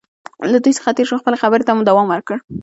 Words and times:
له 0.51 0.57
دوی 0.63 0.73
څخه 0.77 0.95
تېر 0.97 1.07
شو، 1.09 1.21
خپلې 1.21 1.37
خبرې 1.43 1.63
ته 1.67 1.71
مو 1.75 1.83
دوام 1.89 2.07
ورکړ. 2.09 2.37